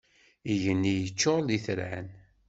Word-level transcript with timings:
Igenni 0.53 0.93
yeččur 0.99 1.39
d 1.47 1.49
itran. 1.57 2.07